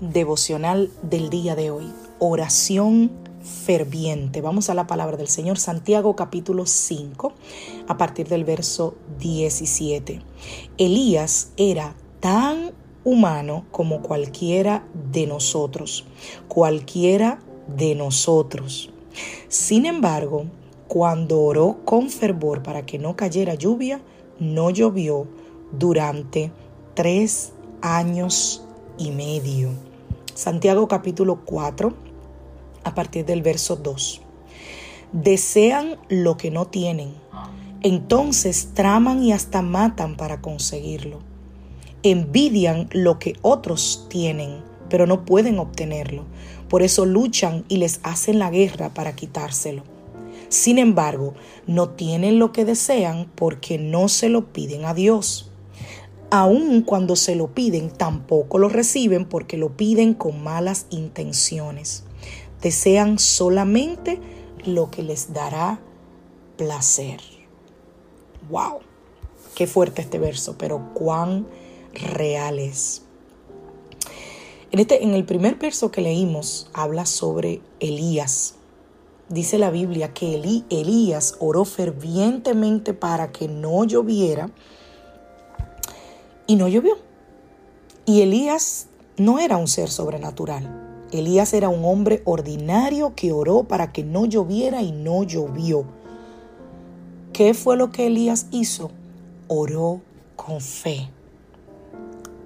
[0.00, 1.90] Devocional del día de hoy.
[2.18, 3.10] Oración
[3.40, 4.42] ferviente.
[4.42, 7.32] Vamos a la palabra del Señor, Santiago capítulo 5,
[7.88, 10.20] a partir del verso 17.
[10.76, 12.72] Elías era tan
[13.04, 16.04] humano como cualquiera de nosotros,
[16.46, 18.90] cualquiera de nosotros.
[19.48, 20.44] Sin embargo,
[20.88, 24.02] cuando oró con fervor para que no cayera lluvia,
[24.38, 25.26] no llovió
[25.72, 26.52] durante
[26.92, 28.65] tres años
[28.98, 29.70] y medio.
[30.34, 31.94] Santiago capítulo 4,
[32.84, 34.20] a partir del verso 2.
[35.12, 37.14] Desean lo que no tienen,
[37.82, 41.20] entonces traman y hasta matan para conseguirlo.
[42.02, 46.24] Envidian lo que otros tienen, pero no pueden obtenerlo.
[46.68, 49.82] Por eso luchan y les hacen la guerra para quitárselo.
[50.48, 51.34] Sin embargo,
[51.66, 55.50] no tienen lo que desean porque no se lo piden a Dios.
[56.30, 62.04] Aun cuando se lo piden, tampoco lo reciben porque lo piden con malas intenciones
[62.60, 64.18] desean solamente
[64.64, 65.78] lo que les dará
[66.56, 67.20] placer.
[68.50, 68.80] ¡Wow!
[69.54, 71.46] Qué fuerte este verso, pero cuán
[71.94, 73.02] real es.
[74.70, 78.54] En, este, en el primer verso que leímos habla sobre Elías.
[79.28, 80.34] Dice la Biblia que
[80.70, 84.50] Elías oró fervientemente para que no lloviera
[86.46, 86.96] y no llovió.
[88.04, 88.86] Y Elías
[89.16, 91.06] no era un ser sobrenatural.
[91.12, 95.84] Elías era un hombre ordinario que oró para que no lloviera y no llovió.
[97.32, 98.90] ¿Qué fue lo que Elías hizo?
[99.48, 100.00] Oró
[100.36, 101.08] con fe.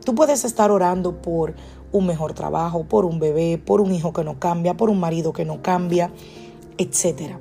[0.05, 1.55] Tú puedes estar orando por
[1.93, 5.33] un mejor trabajo, por un bebé, por un hijo que no cambia, por un marido
[5.33, 6.13] que no cambia,
[6.79, 7.37] etc.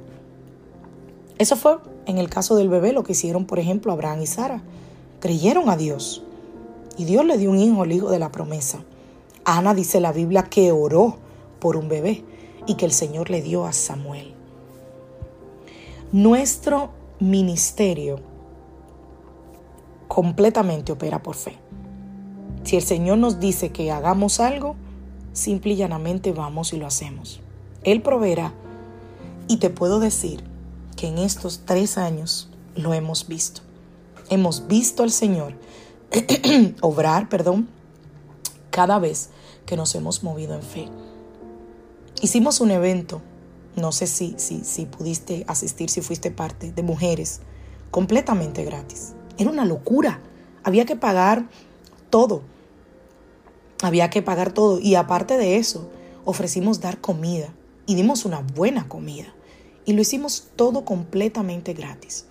[1.38, 4.62] Eso fue en el caso del bebé lo que hicieron, por ejemplo, Abraham y Sara.
[5.20, 6.24] Creyeron a Dios
[7.00, 8.84] y Dios le dio un hijo, el hijo de la promesa.
[9.46, 11.16] Ana dice la Biblia que oró
[11.62, 12.26] por un bebé
[12.68, 14.34] y que el Señor le dio a Samuel.
[16.12, 16.90] Nuestro
[17.22, 18.20] ministerio
[20.10, 21.56] completamente opera por fe.
[22.66, 24.76] Si el Señor nos dice que hagamos algo,
[25.32, 27.40] simple y llanamente vamos y lo hacemos.
[27.86, 28.52] Él proveerá.
[29.48, 30.44] Y te puedo decir
[30.98, 33.62] que en estos tres años lo hemos visto.
[34.30, 35.54] Hemos visto al Señor
[36.82, 37.70] obrar, perdón,
[38.72, 39.30] cada vez
[39.66, 40.88] que nos hemos movido en fe.
[42.22, 43.22] Hicimos un evento,
[43.76, 47.42] no sé si, si, si pudiste asistir, si fuiste parte, de mujeres,
[47.92, 49.14] completamente gratis.
[49.38, 50.20] Era una locura.
[50.64, 51.48] Había que pagar
[52.10, 52.42] todo.
[53.82, 54.80] Había que pagar todo.
[54.80, 55.90] Y aparte de eso,
[56.26, 57.54] ofrecimos dar comida.
[57.86, 59.34] Y dimos una buena comida.
[59.86, 62.26] Y lo hicimos todo completamente gratis.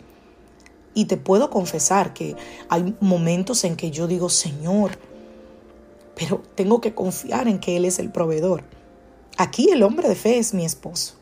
[0.98, 2.34] Y te puedo confesar que
[2.68, 4.98] hay momentos en que yo digo, Señor,
[6.16, 8.64] pero tengo que confiar en que Él es el proveedor.
[9.36, 11.14] Aquí el hombre de fe es mi esposo.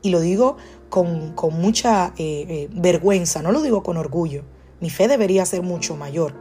[0.00, 0.56] Y lo digo
[0.88, 4.42] con, mucha eh, eh, vergüenza, no lo digo con orgullo.
[4.80, 6.32] Mi fe debería ser mucho mayor.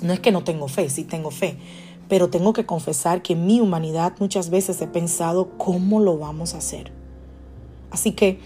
[0.00, 1.58] No es que no tengo fe, sí tengo fe,
[2.08, 6.54] pero tengo que confesar que en mi humanidad muchas veces he pensado cómo lo vamos
[6.54, 6.90] a hacer.
[7.90, 8.40] Así que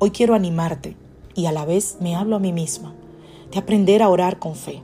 [0.00, 0.98] hoy quiero animarte
[1.34, 2.94] y a la vez me hablo a mí misma
[3.50, 4.82] de aprender a orar con fe.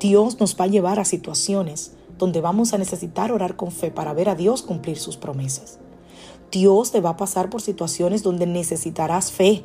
[0.00, 4.12] Dios nos va a llevar a situaciones donde vamos a necesitar orar con fe para
[4.12, 5.78] ver a Dios cumplir sus promesas.
[6.50, 9.64] Dios te va a pasar por situaciones donde necesitarás fe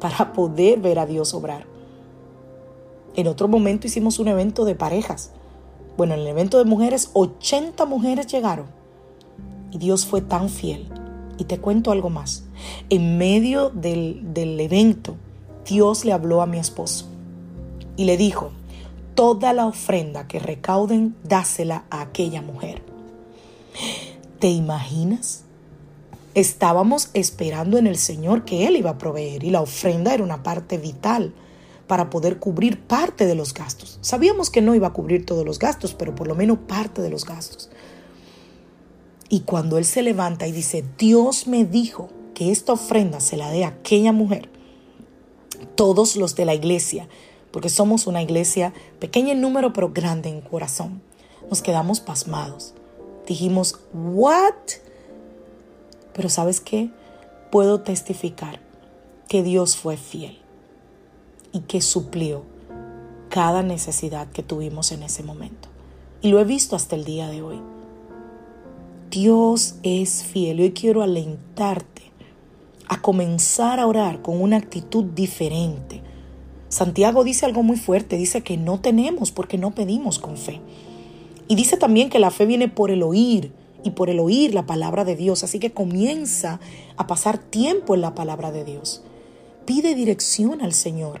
[0.00, 1.66] para poder ver a Dios obrar.
[3.14, 5.32] En otro momento hicimos un evento de parejas.
[5.96, 8.66] Bueno, en el evento de mujeres, 80 mujeres llegaron.
[9.70, 10.88] Y Dios fue tan fiel.
[11.40, 12.44] Y te cuento algo más.
[12.90, 15.16] En medio del, del evento,
[15.64, 17.08] Dios le habló a mi esposo
[17.96, 18.50] y le dijo,
[19.14, 22.82] toda la ofrenda que recauden, dásela a aquella mujer.
[24.38, 25.44] ¿Te imaginas?
[26.34, 30.42] Estábamos esperando en el Señor que Él iba a proveer y la ofrenda era una
[30.42, 31.32] parte vital
[31.86, 33.98] para poder cubrir parte de los gastos.
[34.02, 37.08] Sabíamos que no iba a cubrir todos los gastos, pero por lo menos parte de
[37.08, 37.70] los gastos.
[39.32, 43.48] Y cuando él se levanta y dice, Dios me dijo que esta ofrenda se la
[43.50, 44.50] dé a aquella mujer,
[45.76, 47.08] todos los de la iglesia,
[47.52, 51.00] porque somos una iglesia pequeña en número pero grande en corazón,
[51.48, 52.74] nos quedamos pasmados.
[53.26, 54.54] Dijimos, ¿what?
[56.12, 56.90] Pero sabes qué?
[57.52, 58.60] Puedo testificar
[59.28, 60.40] que Dios fue fiel
[61.52, 62.42] y que suplió
[63.28, 65.68] cada necesidad que tuvimos en ese momento.
[66.20, 67.60] Y lo he visto hasta el día de hoy.
[69.10, 72.02] Dios es fiel hoy quiero alentarte
[72.86, 76.00] a comenzar a orar con una actitud diferente.
[76.68, 80.60] Santiago dice algo muy fuerte, dice que no tenemos porque no pedimos con fe.
[81.48, 83.52] Y dice también que la fe viene por el oír
[83.82, 85.42] y por el oír la palabra de Dios.
[85.42, 86.60] Así que comienza
[86.96, 89.02] a pasar tiempo en la palabra de Dios.
[89.66, 91.20] Pide dirección al Señor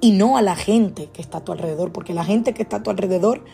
[0.00, 2.78] y no a la gente que está a tu alrededor, porque la gente que está
[2.78, 3.44] a tu alrededor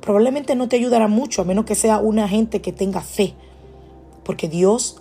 [0.00, 3.34] probablemente no te ayudará mucho, a menos que sea una gente que tenga fe.
[4.24, 5.00] Porque Dios,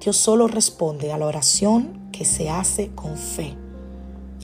[0.00, 3.54] Dios solo responde a la oración que se hace con fe.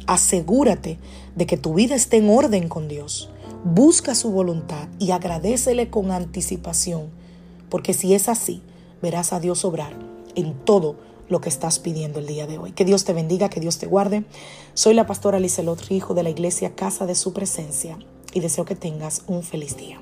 [0.06, 0.98] Asegúrate
[1.34, 3.30] de que tu vida esté en orden con Dios.
[3.64, 7.10] Busca su voluntad y agradecele con anticipación,
[7.68, 8.62] porque si es así,
[9.02, 9.96] verás a Dios obrar
[10.36, 10.96] en todo
[11.28, 12.70] lo que estás pidiendo el día de hoy.
[12.70, 14.24] Que Dios te bendiga, que Dios te guarde.
[14.74, 17.98] Soy la pastora Lizelot Rijo de la iglesia Casa de Su Presencia
[18.36, 19.98] y deseo que tengas un feliz día.